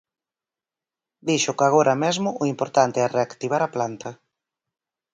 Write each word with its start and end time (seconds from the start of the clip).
Dixo 1.27 1.55
que 1.57 1.65
agora 1.67 1.95
mesmo 2.03 2.29
o 2.41 2.43
importante 2.53 2.97
é 3.01 3.07
reactivar 3.15 3.61
a 3.63 3.73
planta. 3.75 4.09